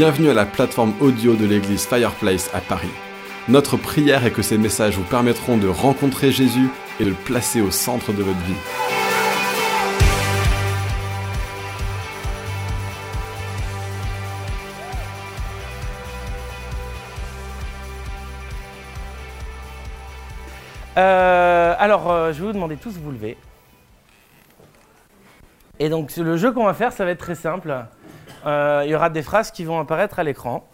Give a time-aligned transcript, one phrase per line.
[0.00, 2.88] Bienvenue à la plateforme audio de l'église Fireplace à Paris.
[3.48, 6.70] Notre prière est que ces messages vous permettront de rencontrer Jésus
[7.00, 8.54] et de le placer au centre de votre vie.
[20.96, 23.36] Euh, alors, euh, je vais vous demander tous de vous lever.
[25.78, 27.84] Et donc, le jeu qu'on va faire, ça va être très simple.
[28.46, 30.68] Euh, il y aura des phrases qui vont apparaître à l'écran.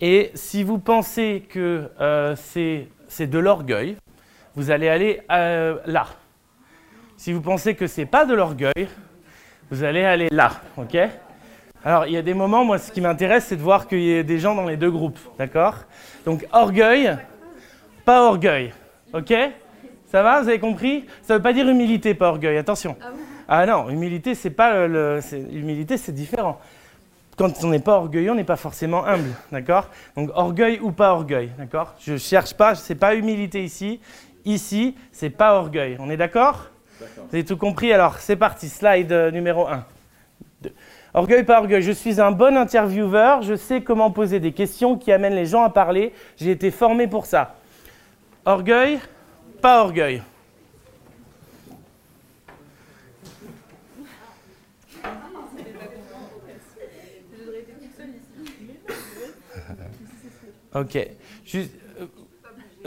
[0.00, 3.96] Et si vous pensez que euh, c'est de l'orgueil,
[4.56, 6.06] vous allez aller euh, là.
[7.16, 8.88] Si vous pensez que c'est pas de l'orgueil,
[9.70, 10.52] vous allez aller là.
[10.76, 10.96] Ok?
[11.84, 14.18] Alors, il y a des moments, moi, ce qui m'intéresse, c'est de voir qu'il y
[14.18, 15.18] a des gens dans les deux groupes.
[15.38, 15.76] D'accord?
[16.24, 17.16] Donc, orgueil,
[18.04, 18.72] pas orgueil.
[19.12, 19.32] Ok?
[20.06, 20.42] Ça va?
[20.42, 21.04] Vous avez compris?
[21.22, 22.56] Ça ne veut pas dire humilité, pas orgueil.
[22.56, 22.96] Attention.
[23.48, 25.20] Ah non, humilité, c'est pas le,
[25.52, 26.60] humilité, c'est différent.
[27.40, 29.88] Quand on n'est pas orgueilleux, on n'est pas forcément humble, d'accord?
[30.14, 31.94] Donc orgueil ou pas orgueil, d'accord?
[31.98, 33.98] Je cherche pas, c'est pas humilité ici.
[34.44, 35.96] Ici, c'est pas orgueil.
[36.00, 36.68] On est d'accord?
[37.00, 37.94] Vous avez tout compris?
[37.94, 38.68] Alors, c'est parti.
[38.68, 39.86] Slide euh, numéro 1.
[41.14, 41.80] Orgueil, pas orgueil?
[41.80, 43.40] Je suis un bon intervieweur.
[43.40, 46.12] Je sais comment poser des questions qui amènent les gens à parler.
[46.36, 47.54] J'ai été formé pour ça.
[48.44, 48.98] Orgueil,
[49.62, 50.20] pas orgueil.
[60.74, 60.98] Ok.
[61.44, 62.06] Juste- euh,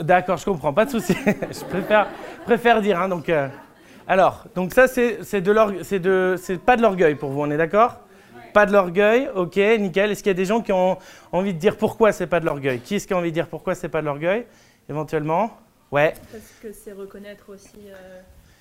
[0.02, 1.14] D'accord, je comprends, pas de souci.
[1.24, 2.08] je préfère,
[2.44, 3.00] préfère dire.
[3.00, 3.48] hein, donc, euh,
[4.08, 7.40] alors, donc ça, c'est c'est de l'orgue- c'est de- c'est pas de l'orgueil pour vous,
[7.42, 8.00] on est d'accord?
[8.52, 10.10] Pas de l'orgueil, ok, nickel.
[10.12, 10.96] Est-ce qu'il y a des gens qui ont
[11.32, 12.80] envie de dire pourquoi c'est pas de l'orgueil?
[12.80, 14.46] Qui est-ce qui a envie de dire pourquoi c'est pas de l'orgueil
[14.88, 15.56] Éventuellement?
[15.90, 16.14] Ouais.
[16.30, 18.20] Parce que c'est reconnaître aussi euh,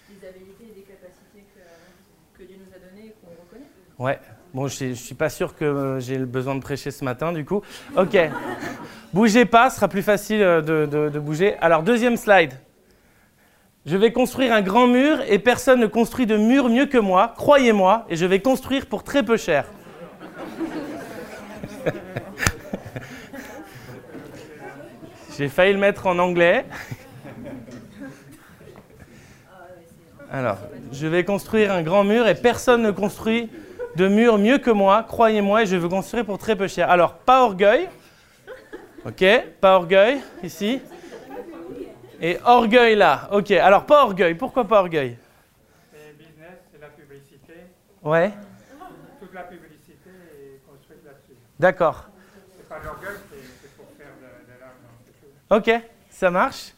[0.10, 3.70] les habilités et les capacités que, que Dieu nous a données et qu'on reconnaît.
[4.04, 4.20] Ouais.
[4.54, 7.32] Bon, je ne suis pas sûr que euh, j'ai le besoin de prêcher ce matin,
[7.32, 7.62] du coup.
[7.96, 8.18] Ok.
[9.14, 11.56] Bougez pas, ce sera plus facile euh, de, de- de bouger.
[11.62, 12.52] Alors, deuxième slide.
[13.86, 17.34] Je vais construire un grand mur et personne ne construit de mur mieux que moi,
[17.38, 19.68] croyez-moi, et je vais construire pour très peu cher.
[25.38, 26.66] J'ai failli le mettre en anglais.
[30.30, 30.58] Alors,
[30.92, 33.50] je vais construire un grand mur et personne ne construit
[33.96, 36.90] de mur mieux que moi, croyez-moi, et je veux construire pour très peu cher.
[36.90, 37.90] Alors, pas orgueil.
[39.06, 39.24] Ok,
[39.60, 40.82] pas orgueil, ici.
[42.22, 43.28] Et orgueil là.
[43.32, 44.34] Ok, alors pas orgueil.
[44.36, 45.18] Pourquoi pas orgueil?
[45.92, 47.54] C'est business, c'est la publicité.
[48.02, 48.32] Ouais,
[49.20, 51.38] Toute la publicité est construite là-dessus.
[51.60, 52.06] d'accord.
[52.58, 53.18] C'est pas l'orgueil,
[53.62, 55.82] c'est pour faire de, de l'argent.
[55.82, 56.74] Ok, ça marche.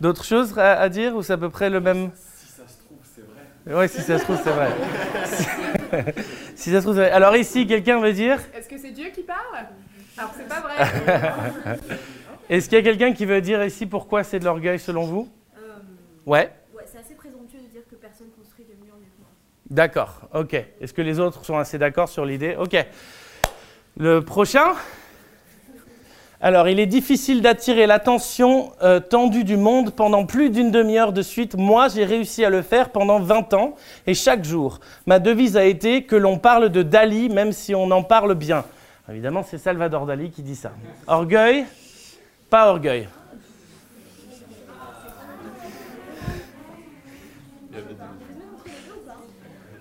[0.00, 2.78] D'autres choses à, à dire ou c'est à peu près le même Si ça se
[2.78, 3.42] trouve, c'est vrai.
[3.68, 4.70] Oui, si ça se trouve, c'est vrai.
[6.54, 7.10] si ça se trouve, c'est vrai.
[7.10, 9.66] Alors ici, quelqu'un veut dire Est-ce que c'est Dieu qui parle?
[10.16, 11.78] Alors c'est pas vrai.
[12.48, 15.28] Est-ce qu'il y a quelqu'un qui veut dire ici pourquoi c'est de l'orgueil selon vous?
[16.24, 18.94] Ouais, Ouais, c'est assez présomptueux de dire que personne construit de mur
[19.70, 20.54] d'accord, ok.
[20.80, 22.56] Est-ce que les autres sont assez d'accord sur l'idée?
[22.56, 22.76] Ok.
[23.98, 24.74] Le prochain?
[26.40, 31.22] Alors, il est difficile d'attirer l'attention euh, tendue du monde pendant plus d'une demi-heure de
[31.22, 31.56] suite.
[31.56, 33.74] Moi, j'ai réussi à le faire pendant 20 ans
[34.06, 34.80] et chaque jour.
[35.06, 38.64] Ma devise a été que l'on parle de Dali même si on en parle bien.
[39.08, 40.72] Évidemment, c'est Salvador Dali qui dit ça.
[41.06, 41.64] Orgueil?
[42.50, 43.08] Pas orgueil.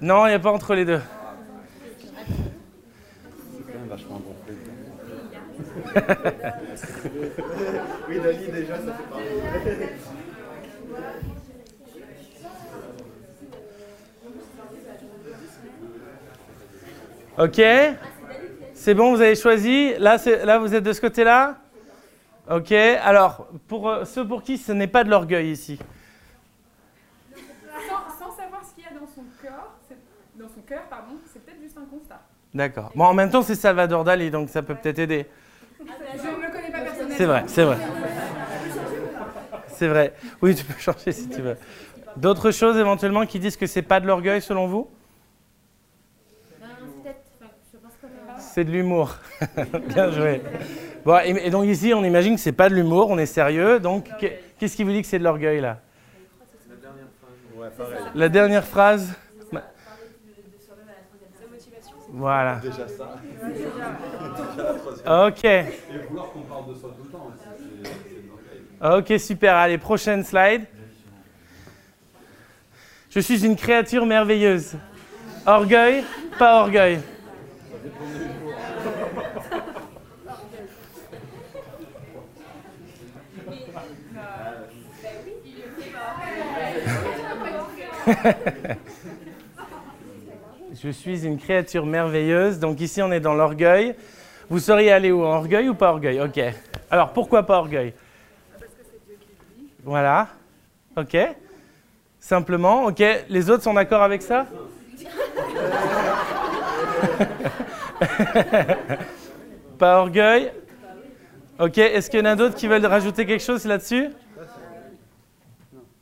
[0.02, 1.02] Non, il n'y a pas entre les deux.
[8.10, 9.26] oui, Dali, déjà, ça fait parler.
[17.38, 17.62] Ok
[18.74, 20.18] C'est bon, vous avez choisi là,
[20.60, 21.58] vous êtes de ce côté-là
[22.50, 25.80] Ok, alors, pour euh, ceux pour qui ce n'est pas de l'orgueil ici.
[27.34, 29.98] Sans, sans savoir ce qu'il y a dans son cœur, c'est-
[30.40, 32.22] dans son cœur, pardon, c'est peut-être juste un constat.
[32.54, 32.92] D'accord.
[32.94, 35.25] Bon, en même temps, c'est Salvador Dali, donc ça peut peut-être aider.
[35.86, 37.16] Je ne le connais pas personnellement.
[37.18, 37.78] C'est vrai, c'est vrai.
[39.68, 40.14] C'est vrai.
[40.42, 41.58] Oui, tu peux changer si tu veux.
[42.16, 44.90] D'autres choses éventuellement qui disent que c'est pas de l'orgueil selon vous?
[46.62, 46.68] Ben,
[48.40, 49.18] c'est de l'humour.
[49.90, 50.42] Bien joué.
[51.04, 53.80] Bon, et, donc ici, on imagine que c'est pas de l'humour, on est sérieux.
[53.80, 55.80] Donc, qu'est- qu'est-ce qui vous dit que c'est de l'orgueil là?
[58.16, 59.14] La dernière phrase?
[62.17, 62.62] Voilà.
[62.63, 63.15] Déjà ça.
[63.44, 65.27] Déjà.
[65.27, 65.44] ok.
[65.44, 65.65] Et
[66.07, 67.29] vouloir qu'on parle de soi tout le temps.
[68.97, 69.56] Ok, super.
[69.56, 70.63] Allez, prochaine slide.
[73.09, 74.77] Je suis une créature merveilleuse.
[75.45, 76.06] Orgueil,
[76.39, 77.01] pas orgueil.
[90.83, 92.60] Je suis une créature merveilleuse.
[92.60, 93.95] Donc ici, on est dans l'orgueil.
[94.50, 96.19] Vous seriez allé où En orgueil ou pas orgueil?
[96.19, 96.39] Ok.
[96.92, 97.94] Alors, pourquoi pas orgueil?
[99.83, 100.27] Voilà.
[100.98, 101.16] Ok.
[102.19, 102.86] Simplement.
[102.86, 103.01] Ok.
[103.30, 104.45] Les autres sont d'accord avec ça?
[109.80, 110.51] Pas orgueil?
[111.60, 111.77] Ok.
[111.77, 114.10] Est-ce qu'il y en a d'autres qui veulent rajouter quelque chose là-dessus?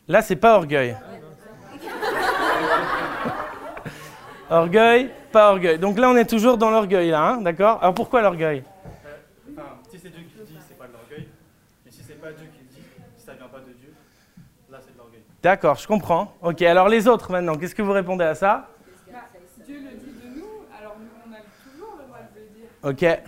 [0.07, 0.95] Là, c'est pas orgueil.
[4.49, 5.79] Orgueil, pas orgueil.
[5.79, 8.63] Donc là, on est toujours dans l'orgueil, là, hein, d'accord Alors pourquoi l'orgueil
[9.51, 11.27] Enfin, si c'est Dieu qui le dit, c'est pas de l'orgueil.
[11.87, 12.87] Et si c'est pas Dieu qui le dit,
[13.17, 13.93] si ça vient pas de Dieu,
[14.69, 15.21] là c'est de l'orgueil.
[15.41, 16.33] D'accord, je comprends.
[16.41, 18.69] Ok, alors les autres maintenant, qu'est-ce que vous répondez à ça
[19.11, 19.19] Bah,
[19.65, 20.45] Dieu le dit de nous,
[20.77, 23.19] alors nous, on a toujours le droit de le dire.
[23.19, 23.23] Ok.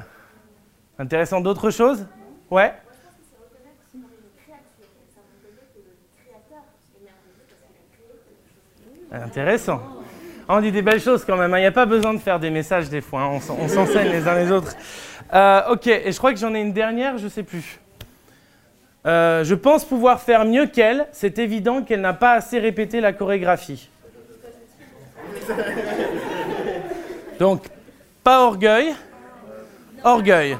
[0.97, 2.05] Intéressant, d'autres choses
[2.49, 2.73] Ouais
[9.11, 9.81] Intéressant.
[10.47, 11.53] On dit des belles choses quand même.
[11.53, 11.57] hein.
[11.57, 13.21] Il n'y a pas besoin de faire des messages des fois.
[13.21, 13.29] hein.
[13.33, 14.73] On s'en- On s'enseigne les uns les autres.
[15.33, 17.79] Euh, ok, et je crois que j'en ai une dernière, je ne sais plus.
[19.07, 21.07] Euh, je pense pouvoir faire mieux qu'elle.
[21.11, 23.89] C'est évident qu'elle n'a pas assez répété la chorégraphie.
[27.39, 27.63] Donc,
[28.23, 28.93] pas orgueil,
[30.03, 30.57] orgueil.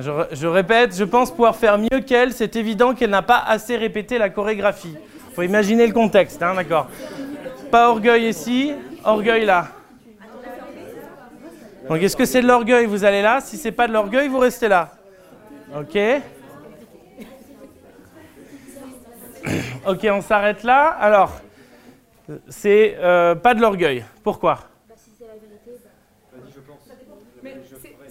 [0.00, 2.32] Je répète, je pense pouvoir faire mieux qu'elle.
[2.32, 4.94] C'est évident qu'elle n'a pas assez répété la chorégraphie.
[5.30, 6.88] Il faut imaginer le contexte, hein, d'accord
[7.70, 8.72] Pas orgueil ici,
[9.04, 9.68] orgueil là.
[11.88, 13.40] Donc, est-ce que c'est de l'orgueil Vous allez là?
[13.40, 14.90] Si c'est pas de l'orgueil, vous restez là.
[15.76, 15.98] Ok
[19.86, 20.88] Ok, on s'arrête là.
[20.88, 21.40] Alors,
[22.48, 24.04] c'est euh, pas de l'orgueil.
[24.22, 24.58] Pourquoi?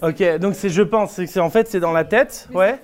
[0.00, 2.78] Ok, donc c'est je pense, c'est que c'est- en fait c'est dans la tête, ouais.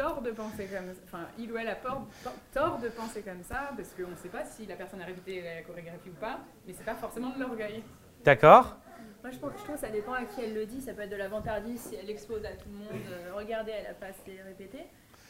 [0.00, 1.00] Tort de penser comme ça.
[1.04, 4.44] Enfin, il ou elle a tort de penser comme ça, parce qu'on ne sait pas
[4.44, 7.82] si la personne a répété la chorégraphie ou pas, mais c'est pas forcément de l'orgueil.
[8.24, 8.76] D'accord.
[9.22, 10.80] Moi, je pense, je trouve que ça dépend à qui elle le dit.
[10.80, 13.02] Ça peut être de la vantardise si elle expose à tout le monde.
[13.10, 14.78] euh, regardez, elle a pas assez répété.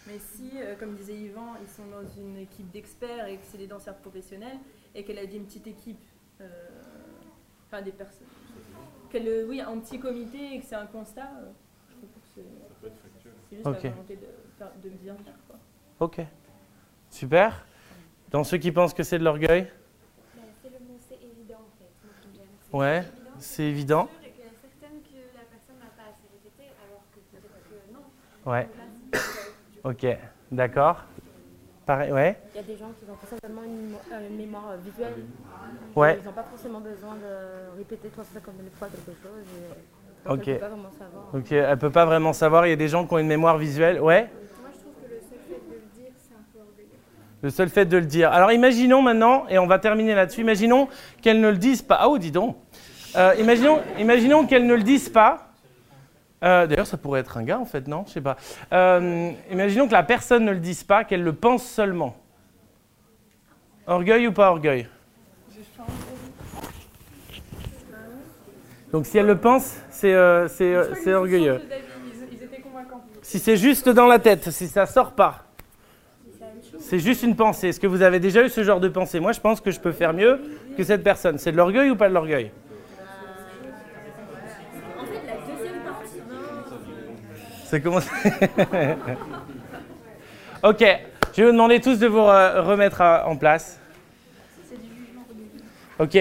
[0.06, 3.58] Mais si, euh, comme disait Yvan, ils sont dans une équipe d'experts et que c'est
[3.58, 4.58] des danseurs professionnels
[4.94, 6.00] et qu'elle a dit une petite équipe,
[6.40, 6.48] euh,
[7.66, 8.26] enfin des personnes,
[9.10, 11.50] qu'elle, oui, un petit comité et que c'est un constat, euh,
[11.90, 12.90] je trouve que c'est,
[13.50, 14.26] c'est juste la volonté de,
[14.82, 15.34] de bien faire.
[15.48, 15.56] Quoi.
[16.00, 16.20] Ok.
[17.10, 17.64] Super.
[18.30, 19.66] Dans ceux qui pensent que c'est de l'orgueil,
[20.36, 21.90] Bah, C'est le mot, c'est évident en fait.
[22.70, 24.08] C'est Ouais, évident, c'est évident.
[24.08, 27.20] sûr, Et qu'il y a certaines que la personne n'a pas assez répété, alors que
[27.36, 28.50] peut-être que non.
[28.52, 28.68] Ouais.
[29.82, 30.18] Donc là, Ok.
[30.52, 31.04] D'accord.
[31.86, 32.12] Pareil.
[32.12, 32.38] Ouais.
[32.54, 35.14] Il y a des gens qui ont forcément une, euh, une mémoire euh, visuelle.
[35.96, 36.18] Ouais.
[36.20, 39.44] Ils n'ont pas forcément besoin de répéter 350 000 fois quelque chose.
[40.24, 40.48] Et donc Ok.
[40.48, 41.34] elle peut pas vraiment savoir.
[41.34, 41.52] Ok.
[41.52, 42.66] Elle peut pas vraiment savoir.
[42.66, 44.00] Il y a des gens qui ont une mémoire visuelle.
[44.00, 44.30] Ouais.
[44.60, 46.90] Moi, je trouve que le seul fait de le dire, c'est un peu orgueilleux.
[47.42, 48.30] Le seul fait de le dire.
[48.32, 50.88] Alors imaginons maintenant, et on va terminer là-dessus, imaginons
[51.22, 51.98] qu'elles ne le disent pas.
[52.00, 52.56] Ah oh, dis donc.
[53.16, 55.48] Euh, imaginons imaginons qu'elles ne le disent pas.
[56.42, 58.04] Euh, D'ailleurs, ça pourrait être un gars en fait, non?
[58.06, 58.36] Je sais pas.
[58.72, 62.16] Euh, imaginons que la personne ne le dise pas, qu'elle le pense seulement.
[63.86, 64.86] Orgueil ou pas orgueil?
[68.92, 70.14] Donc si elle le pense, c'est
[71.14, 71.60] orgueilleux.
[73.22, 75.44] Si c'est juste dans la tête, si ça sort pas,
[76.80, 77.68] c'est juste une pensée.
[77.68, 79.20] Est-ce que vous avez déjà eu ce genre de pensée?
[79.20, 80.40] Moi, je pense que je peux faire mieux
[80.76, 81.38] que cette personne.
[81.38, 82.50] C'est de l'orgueil ou pas de l'orgueil?
[87.64, 87.78] Ça?
[87.78, 88.06] Commence.
[90.64, 90.84] ok,
[91.32, 93.78] je vais vous demander tous de vous euh, remettre à- en place.
[96.00, 96.18] Ok,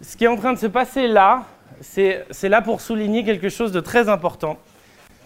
[0.00, 1.44] ce qui est en train de se passer là,
[1.80, 4.58] c'est c'est là pour souligner quelque chose de très important.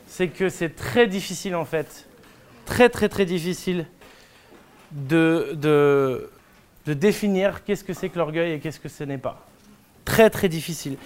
[0.06, 2.06] C'est que c'est très difficile en fait,
[2.66, 3.86] très très très difficile
[4.92, 6.28] de,
[6.86, 9.46] définir qu'est-ce que c'est que l'orgueil et qu'est-ce que ce n'est pas.
[10.04, 10.96] Très très difficile.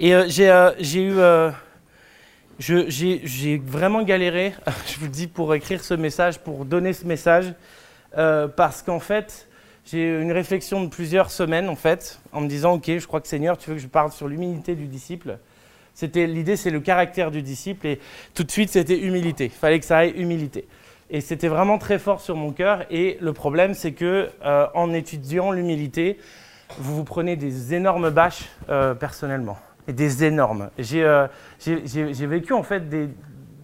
[0.00, 1.18] Et euh, j'ai euh, j'ai eu...
[1.18, 1.50] euh,
[2.58, 4.54] J'ai vraiment galéré,
[4.86, 7.54] je vous le dis, pour écrire ce message, pour donner ce message,
[8.12, 9.46] parce qu'en fait,
[9.86, 13.20] j'ai eu une réflexion de plusieurs semaines, en fait, en me disant, OK, je crois
[13.20, 15.38] que Seigneur, tu veux que je parle sur l'humilité du disciple?
[16.14, 18.00] L'idée, c'est le caractère du disciple, et
[18.34, 19.44] tout de suite, c'était humilité.
[19.44, 20.66] Il fallait que ça aille humilité.
[21.12, 24.92] Et c'était vraiment très fort sur mon cœur, et le problème, c'est que euh, en
[24.92, 26.18] étudiant l'humilité,
[26.78, 29.58] vous vous prenez des énormes bâches euh, personnellement.
[29.88, 30.70] Et des énormes.
[30.78, 31.26] J'ai euh,
[31.58, 33.08] j'ai- vécu en fait des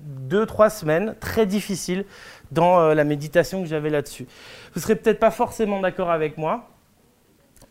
[0.04, 2.04] deux, trois semaines très difficiles
[2.50, 4.24] dans la méditation que j'avais là-dessus.
[4.24, 6.68] Vous ne serez peut-être pas forcément d'accord avec moi,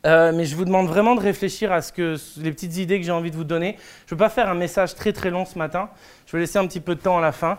[0.06, 3.12] mais je vous demande vraiment de réfléchir à ce que les petites idées que j'ai
[3.12, 3.76] envie de vous donner.
[4.06, 5.90] Je ne veux pas faire un message très très long ce matin.
[6.28, 7.58] Je vais laisser un petit peu de temps à la fin.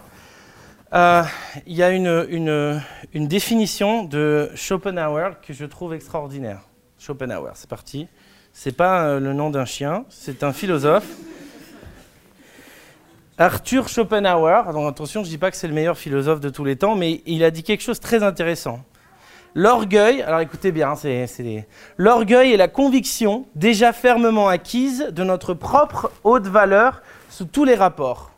[0.95, 1.23] Euh,
[1.67, 6.61] Il y a une, une- définition de Schopenhauer que je trouve extraordinaire.
[6.99, 8.07] Schopenhauer, c'est parti.
[8.53, 11.07] C'est pas euh, le nom d'un chien, c'est un philosophe.
[13.39, 16.65] Arthur Schopenhauer, donc attention, je ne dis pas que c'est le meilleur philosophe de tous
[16.65, 18.81] les temps, mais il a dit quelque chose de très intéressant.
[19.55, 21.67] L'orgueil, alors écoutez bien, c'est, c'est
[21.99, 27.75] l'orgueil est la conviction déjà fermement acquise de notre propre haute valeur sous tous les
[27.75, 28.31] rapports.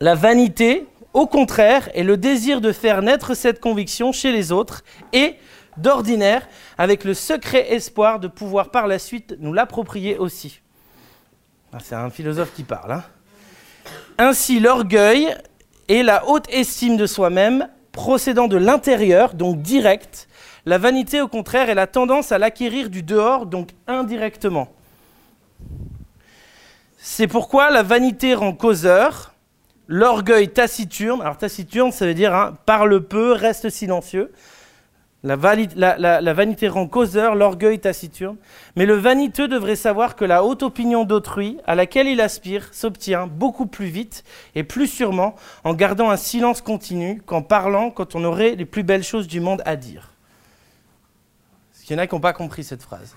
[0.00, 4.82] La vanité, au contraire, est le désir de faire naître cette conviction chez les autres
[5.12, 5.34] et,
[5.76, 10.60] d'ordinaire, avec le secret espoir de pouvoir par la suite nous l'approprier aussi.
[11.72, 12.92] Ah, C'est un philosophe qui parle.
[12.92, 13.04] hein.
[14.18, 15.34] Ainsi, l'orgueil
[15.88, 20.28] et la haute estime de soi-même procédant de l'intérieur, donc direct.
[20.66, 24.68] La vanité, au contraire, est la tendance à l'acquérir du dehors, donc indirectement.
[26.98, 29.34] C'est pourquoi la vanité rend causeur,
[29.88, 31.20] l'orgueil taciturne.
[31.20, 34.30] Alors taciturne, ça veut dire hein, parle peu, reste silencieux.
[35.24, 38.36] La, la vanité rend causeur, l'orgueil taciturne.
[38.76, 43.26] Mais le vaniteux devrait savoir que la haute opinion d'autrui, à laquelle il aspire, s'obtient
[43.26, 44.22] beaucoup plus vite
[44.54, 48.84] et plus sûrement en gardant un silence continu qu'en parlant quand on aurait les plus
[48.84, 50.12] belles choses du monde à dire.
[51.72, 53.16] Parce qu'il y en a qui n'ont pas compris cette phrase.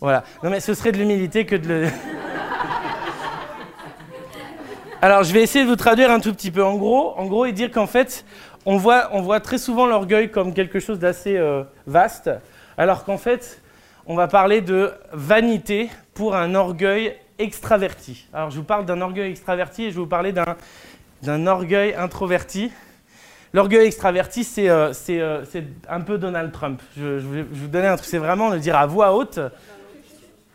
[0.00, 0.22] Voilà.
[0.42, 1.88] Non mais ce serait de l'humilité que de le...
[5.04, 6.62] Alors je vais essayer de vous traduire un tout petit peu.
[6.62, 8.24] En gros, en gros et dire qu'en fait,
[8.64, 12.30] on voit, on voit très souvent l'orgueil comme quelque chose d'assez euh, vaste,
[12.78, 13.60] alors qu'en fait,
[14.06, 18.28] on va parler de vanité pour un orgueil extraverti.
[18.32, 22.70] Alors je vous parle d'un orgueil extraverti et je vais vous parler d'un, orgueil introverti.
[23.52, 26.80] L'orgueil extraverti, c'est, euh, euh, c'est un peu Donald Trump.
[26.96, 29.40] Je, je vous donner un truc, c'est vraiment de dire à voix haute,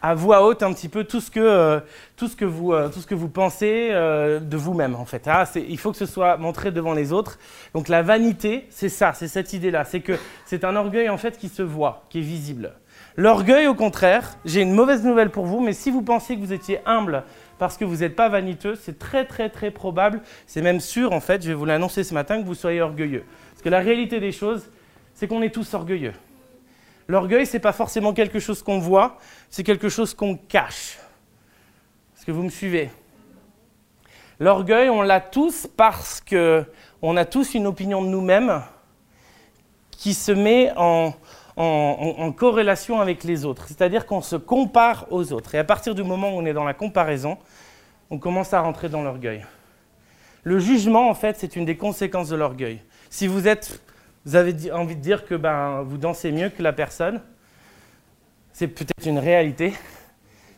[0.01, 1.79] à voix haute un petit peu tout ce que, euh,
[2.15, 5.23] tout ce que, vous, euh, tout ce que vous pensez euh, de vous-même en fait.
[5.27, 7.39] Ah, il faut que ce soit montré devant les autres.
[7.73, 9.85] Donc la vanité, c'est ça, c'est cette idée-là.
[9.85, 10.13] C'est que
[10.45, 12.73] c'est un orgueil en fait qui se voit, qui est visible.
[13.15, 16.53] L'orgueil, au contraire, j'ai une mauvaise nouvelle pour vous, mais si vous pensiez que vous
[16.53, 17.23] étiez humble
[17.57, 21.19] parce que vous n'êtes pas vaniteux, c'est très très très probable, c'est même sûr en
[21.19, 23.23] fait, je vais vous l'annoncer ce matin, que vous soyez orgueilleux.
[23.53, 24.69] Parce que la réalité des choses,
[25.15, 26.13] c'est qu'on est tous orgueilleux.
[27.07, 29.17] L'orgueil, c'est pas forcément quelque chose qu'on voit,
[29.49, 30.97] c'est quelque chose qu'on cache.
[32.15, 32.89] Est-ce que vous me suivez?
[34.39, 36.65] L'orgueil, on l'a tous parce que
[37.01, 38.61] on a tous une opinion de nous-mêmes
[39.91, 41.13] qui se met en-
[41.55, 43.67] en- en corrélation avec les autres.
[43.67, 45.55] C'est-à-dire qu'on se compare aux autres.
[45.55, 47.37] Et à partir du moment où on est dans la comparaison,
[48.11, 49.45] on commence à rentrer dans l'orgueil.
[50.43, 52.81] Le jugement, en fait, c'est une des conséquences de l'orgueil.
[53.09, 53.81] Si vous êtes,
[54.27, 57.21] vous avez envie de dire que ben, vous dansez mieux que la personne,
[58.51, 59.71] c'est peut-être une réalité,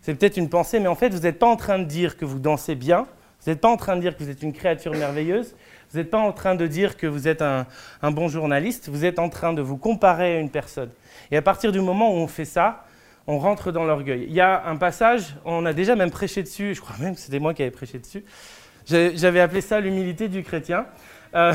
[0.02, 2.26] c'est peut-être une pensée, mais en fait, vous n'êtes pas en train de dire que
[2.26, 3.06] vous dansez bien,
[3.44, 5.56] vous n'êtes pas en train de dire que vous êtes une créature merveilleuse,
[5.92, 7.68] vous n'êtes pas en train de dire que vous êtes un,
[8.02, 10.90] un bon journaliste, vous êtes en train de vous comparer à une personne.
[11.30, 12.86] Et à partir du moment où on fait ça,
[13.28, 14.26] on rentre dans l'orgueil.
[14.28, 17.22] Il y a un passage, on a déjà même prêché dessus, je crois même que
[17.22, 18.24] c'était moi qui avais prêché dessus.
[18.90, 20.86] J'avais appelé ça l'humilité du chrétien.
[21.36, 21.54] Euh,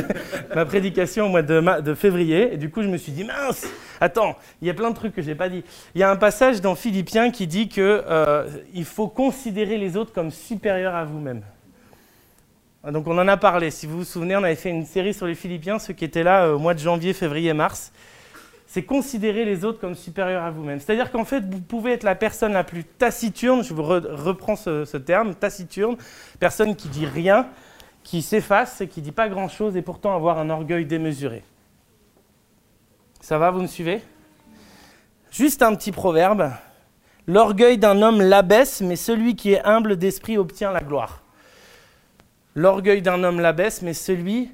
[0.54, 2.54] ma prédication au mois de, février.
[2.54, 3.66] Et du coup, je me suis dit, mince,
[4.00, 5.62] attends, il y a plein de trucs que j'ai pas dit.
[5.94, 8.48] Il y a un passage dans Philippiens qui dit que euh,
[8.84, 11.42] faut considérer les autres comme supérieurs à vous-même.
[12.88, 13.70] Donc on en a parlé.
[13.70, 16.22] Si vous vous souvenez, on avait fait une série sur les Philippiens, ceux qui étaient
[16.22, 17.92] là euh, au mois de janvier, février, mars.
[18.72, 20.78] C'est considérer les autres comme supérieurs à vous-même.
[20.78, 24.54] C'est-à-dire qu'en fait, vous pouvez être la personne la plus taciturne, je vous re- reprends
[24.54, 25.96] ce, ce terme, taciturne,
[26.38, 27.48] personne qui dit rien,
[28.04, 31.42] qui s'efface qui dit pas grand-chose et pourtant avoir un orgueil démesuré.
[33.20, 34.02] Ça va, vous me suivez?
[35.32, 36.52] Juste un petit proverbe.
[37.26, 41.24] L'orgueil d'un homme l'abaisse, mais celui qui est humble d'esprit obtient la gloire.
[42.54, 44.52] L'orgueil d'un homme l'abaisse, mais celui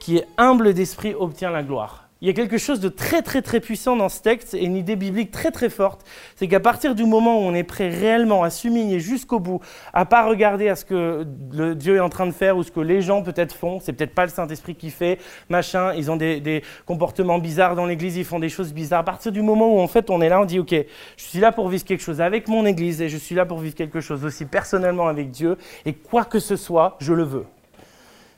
[0.00, 2.01] qui est humble d'esprit obtient la gloire.
[2.22, 4.76] Il y a quelque chose de très très très puissant dans ce texte et une
[4.76, 8.44] idée biblique très très forte, c'est qu'à partir du moment où on est prêt réellement
[8.44, 9.60] à s'humilier jusqu'au bout,
[9.92, 12.70] à pas regarder à ce que le Dieu est en train de faire ou ce
[12.70, 16.16] que les gens peut-être font, c'est peut-être pas le Saint-Esprit qui fait, machin, ils ont
[16.16, 19.00] des, comportements bizarres dans l'église, ils font des choses bizarres.
[19.00, 20.76] À partir du moment où en fait on est là, on dit ok,
[21.16, 23.58] je suis là pour vivre quelque chose avec mon église et je suis là pour
[23.58, 27.46] vivre quelque chose aussi personnellement avec Dieu et quoi que ce soit, je le veux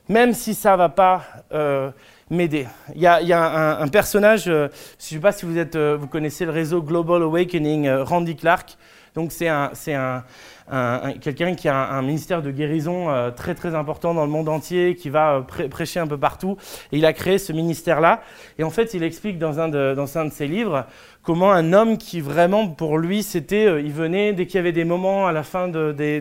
[0.07, 1.91] même si ça va pas euh,
[2.29, 2.67] m'aider.
[2.95, 4.67] Il y a, un, personnage, euh,
[4.99, 8.03] je ne sais pas si vous, êtes, euh, vous connaissez le réseau Global Awakening, euh,
[8.03, 8.77] Randy Clark.
[9.13, 10.23] Donc c'est un, un,
[10.69, 14.49] un- un- quelqu'un qui a un, ministère de guérison très très important dans le monde
[14.49, 16.57] entier, qui va prê- prêcher un peu partout.
[16.91, 18.21] Et il a créé ce ministère-là.
[18.57, 20.85] Et en fait, il explique dans un de, dans un de ses livres
[21.23, 24.83] comment un homme qui vraiment pour lui, c'était, il venait dès qu'il y avait des
[24.83, 26.19] moments à la fin de, des-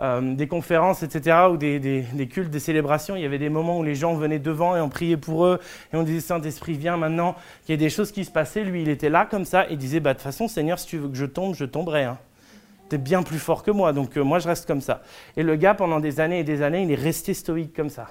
[0.00, 3.78] euh, des conférences, etc., ou des, des- cultes, des célébrations, il y avait des moments
[3.78, 5.60] où les gens venaient devant et on priait pour eux,
[5.92, 7.36] et on disait Saint-Esprit, viens maintenant.
[7.68, 8.64] Il y a des choses qui se passaient.
[8.64, 10.86] Lui, il était là comme ça, et il disait, bah, de toute façon, Seigneur, si
[10.86, 12.04] tu veux que je tombe, je tomberai.
[12.04, 12.18] Hein.
[12.88, 15.02] T'es bien plus fort que moi, donc euh, moi, je reste comme ça.
[15.36, 18.08] Et le gars, pendant des années et des années, il est resté stoïque comme ça.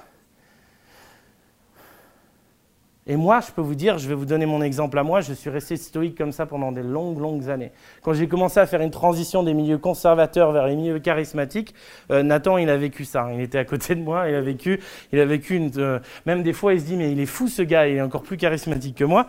[3.07, 5.33] Et moi, je peux vous dire, je vais vous donner mon exemple à moi, je
[5.33, 7.71] suis resté stoïque comme ça pendant des longues, longues années.
[8.03, 11.73] Quand j'ai commencé à faire une transition des milieux conservateurs vers les milieux charismatiques,
[12.11, 13.27] euh, Nathan, il a vécu ça.
[13.33, 14.79] Il était à côté de moi, il a vécu,
[15.11, 17.63] il a vécu euh, même des fois, il se dit, mais il est fou ce
[17.63, 19.25] gars, il est encore plus charismatique que moi.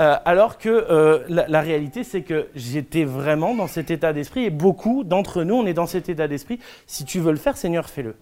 [0.00, 5.04] Euh, alors que la réalité, c'est que j'étais vraiment dans cet état d'esprit, et beaucoup
[5.04, 6.58] d'entre nous, on est dans cet état d'esprit.
[6.88, 8.16] Si tu veux le faire, Seigneur, fais-le.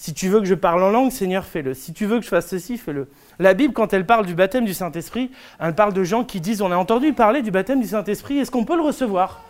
[0.00, 1.74] Si tu veux que je parle en langue, Seigneur, fais-le.
[1.74, 3.06] Si tu veux que je fasse ceci, fais-le.
[3.38, 6.62] La Bible, quand elle parle du baptême du Saint-Esprit, elle parle de gens qui disent
[6.62, 9.42] on a entendu parler du baptême du Saint-Esprit, est-ce qu'on peut le recevoir?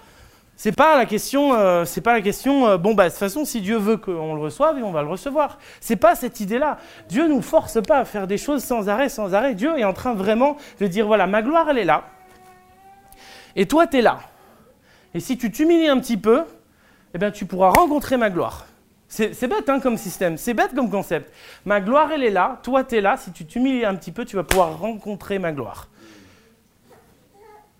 [0.57, 2.67] C'est pas la question, euh, pas la question.
[2.67, 5.09] euh, bon bah de toute façon, si Dieu veut qu'on le reçoive, on va le
[5.09, 5.59] recevoir.
[5.81, 6.79] C'est pas cette idée-là.
[7.09, 9.55] Dieu nous force pas à faire des choses sans arrêt, sans arrêt.
[9.55, 12.07] Dieu est en train vraiment de dire voilà, ma gloire elle est là,
[13.55, 14.19] et toi tu es là.
[15.15, 16.43] Et si tu t'humilies un petit peu,
[17.15, 18.67] eh bien tu pourras rencontrer ma gloire.
[19.13, 21.35] C'est bête hein, comme système, c'est bête comme concept.
[21.65, 23.17] Ma gloire, elle est là, toi, tu là.
[23.17, 25.89] Si tu t'humilies un petit peu, tu vas pouvoir rencontrer ma gloire.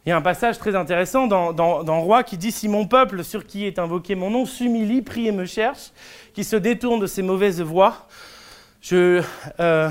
[0.05, 3.47] Il y a un passage très intéressant dans Roi qui dit Si mon peuple, sur
[3.47, 5.93] qui est invoqué mon nom, s'humilie, prie et me cherche,
[6.35, 8.09] qui se détourne de ses mauvaises voies,
[8.81, 9.23] je.
[9.61, 9.89] euh,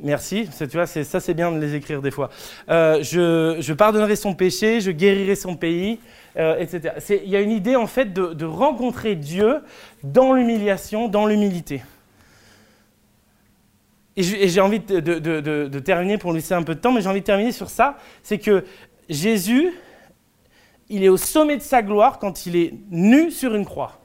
[0.00, 2.30] Merci, tu vois, ça c'est bien de les écrire des fois.
[2.68, 5.98] Euh, je, pardonnerai son péché, je guérirai son pays,
[6.36, 6.94] euh, etc.
[7.24, 9.60] Il y a une idée en fait de, rencontrer Dieu
[10.04, 11.82] dans l'humiliation, dans l'humilité.
[14.16, 17.20] Et j'ai envie de- de terminer pour laisser un peu de temps, mais j'ai envie
[17.20, 18.64] de terminer sur ça, c'est que
[19.08, 19.72] Jésus,
[20.88, 23.98] il est au sommet de sa gloire quand il est nu sur une croix.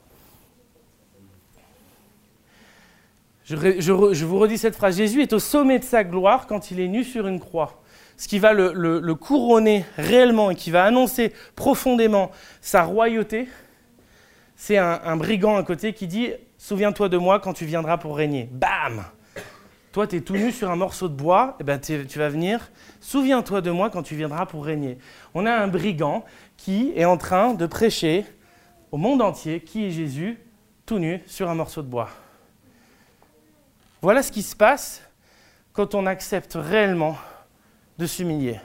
[3.44, 4.96] Je, vous redis cette phrase.
[4.96, 7.82] Jésus est au sommet de sa gloire quand il est nu sur une croix.
[8.16, 12.30] Ce qui va le, couronner réellement et qui va annoncer profondément
[12.60, 13.48] sa royauté,
[14.56, 18.48] c'est un, brigand à côté qui dit Souviens-toi de moi quand tu viendras pour régner.
[18.50, 19.04] Bam
[19.92, 22.30] Toi, tu es tout nu sur un morceau de bois, et ben, t'es- tu vas
[22.30, 22.70] venir.
[23.00, 24.96] Souviens-toi de moi quand tu viendras pour régner.
[25.34, 26.24] On a un brigand
[26.56, 28.24] qui est en train de prêcher
[28.90, 30.38] au monde entier qui est Jésus,
[30.86, 32.08] tout nu sur un morceau de bois.
[34.04, 35.02] Voilà ce qui se passe
[35.72, 37.16] quand on accepte réellement
[37.96, 38.60] de s'humilier.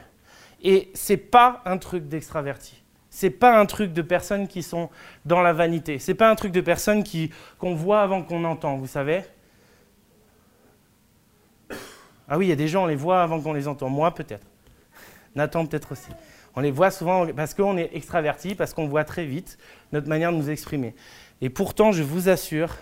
[0.62, 2.82] Et c'est pas un truc d'extraverti.
[3.08, 4.90] C'est pas un truc de personnes qui sont
[5.24, 5.98] dans la vanité.
[5.98, 7.02] C'est pas un truc de personnes
[7.58, 9.22] qu'on voit avant qu'on entend, vous savez.
[12.28, 13.88] Ah oui, il y a des gens, on les voit avant qu'on les entend.
[13.88, 14.46] Moi, peut-être.
[15.34, 16.10] Nathan, peut-être aussi.
[16.54, 19.56] On les voit souvent parce qu'on est extraverti, parce qu'on voit très vite
[19.90, 20.94] notre manière de nous exprimer.
[21.40, 22.76] Et pourtant, je vous assure,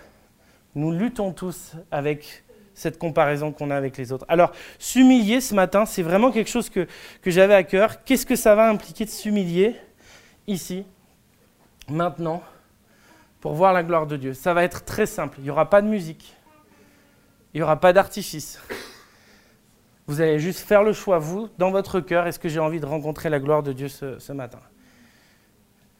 [0.75, 2.43] nous luttons tous avec
[2.79, 4.25] cette comparaison qu'on a avec les autres.
[4.29, 6.87] Alors, s'humilier ce matin, c'est vraiment quelque chose que,
[7.25, 8.03] j'avais à cœur.
[8.05, 9.75] Qu'est-ce que ça va impliquer de s'humilier
[10.47, 10.85] ici,
[11.89, 12.41] maintenant,
[13.41, 14.33] pour voir la gloire de Dieu?
[14.33, 15.39] Ça va être très simple.
[15.39, 16.33] Il n'y aura pas de musique.
[17.53, 18.61] Il n'y aura pas d'artifice.
[20.07, 22.85] Vous allez juste faire le choix, vous, dans votre cœur, est-ce que j'ai envie de
[22.85, 24.59] rencontrer la gloire de Dieu ce, ce matin?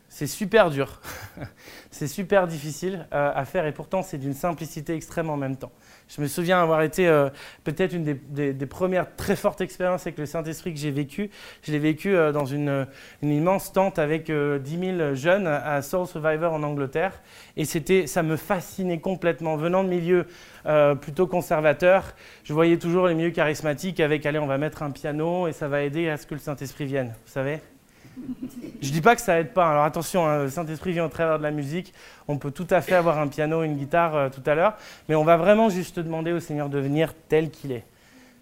[0.09, 1.01] C'est super dur.
[1.91, 5.71] c'est super difficile euh, à faire et pourtant c'est d'une simplicité extrême en même temps.
[6.09, 7.29] Je me souviens avoir été euh,
[7.63, 11.29] peut-être une des, premières très fortes expériences avec le Saint-Esprit que j'ai vécu.
[11.61, 12.87] Je l'ai vécu euh, dans une,
[13.21, 17.21] immense tente avec euh, 10 000 jeunes à Soul Survivor en Angleterre.
[17.57, 19.55] Et c'était, ça me fascinait complètement.
[19.55, 20.25] Venant de milieux
[21.01, 25.47] plutôt conservateurs, je voyais toujours les milieux charismatiques avec allez, on va mettre un piano
[25.47, 27.13] et ça va aider à ce que le Saint-Esprit vienne.
[27.25, 27.59] Vous savez?
[28.81, 29.69] je dis pas que ça aide pas.
[29.69, 31.93] Alors attention, hein, le Saint-Esprit vient au travers de la musique.
[32.27, 34.77] On peut tout à fait avoir un piano, une guitare euh, tout à l'heure,
[35.07, 37.85] mais on va vraiment juste demander au Seigneur de venir tel qu'il est,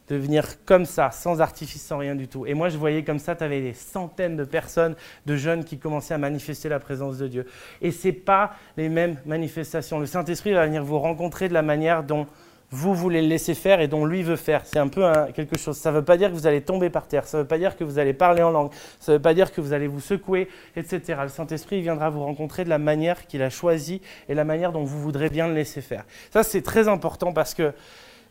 [0.09, 2.45] de venir comme ça, sans artifice, sans rien du tout.
[2.45, 5.77] Et moi, je voyais comme ça, tu avais des centaines de personnes, de jeunes qui
[5.77, 7.45] commençaient à manifester la présence de Dieu.
[7.81, 9.99] Et c'est pas les mêmes manifestations.
[9.99, 12.27] Le Saint-Esprit va venir vous rencontrer de la manière dont
[12.69, 14.65] vous voulez le laisser faire et dont lui veut faire.
[14.65, 15.77] C'est un peu quelque chose.
[15.77, 17.57] Ça ne veut pas dire que vous allez tomber par terre, ça ne veut pas
[17.57, 19.87] dire que vous allez parler en langue, ça ne veut pas dire que vous allez
[19.87, 21.19] vous secouer, etc.
[21.23, 24.83] Le Saint-Esprit viendra vous rencontrer de la manière qu'il a choisie et la manière dont
[24.83, 26.05] vous voudrez bien le laisser faire.
[26.31, 27.73] Ça, c'est très important parce que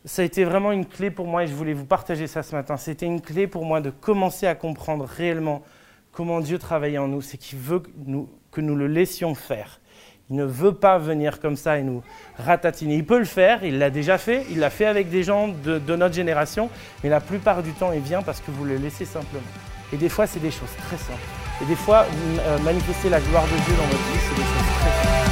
[0.04, 2.54] ça a été vraiment une clé pour moi et je voulais vous partager ça ce
[2.54, 2.76] matin.
[2.76, 5.62] C'était une clé pour moi de commencer à comprendre réellement
[6.12, 7.22] comment Dieu travaillait en nous.
[7.22, 7.82] C'est qu'il veut
[8.52, 9.80] que nous le laissions faire.
[10.28, 12.02] Il ne veut pas venir comme ça et nous
[12.36, 12.96] ratatiner.
[12.96, 15.78] Il peut le faire, il l'a déjà fait, il l'a fait avec des gens de,
[15.94, 16.68] notre génération,
[17.04, 19.42] mais la plupart du temps, il vient parce que vous le laissez simplement.
[19.92, 21.20] Et des fois, c'est des choses très simples.
[21.62, 22.06] Et des fois,
[22.40, 25.26] euh, manifester la gloire de Dieu dans votre vie, c'est des choses très simples.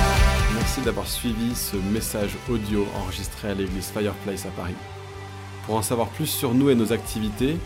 [0.54, 4.76] Merci d'avoir suivi ce message audio enregistré à l'église Fireplace à Paris.
[5.66, 7.56] Pour en savoir plus sur nous et nos activités,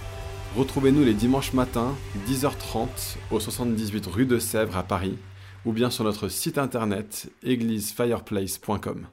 [0.56, 1.94] retrouvez-nous les dimanches matins,
[2.26, 2.88] 10h30,
[3.30, 5.18] au 78 rue de Sèvres à Paris,
[5.64, 9.06] ou bien sur notre site internet églisefireplace.com.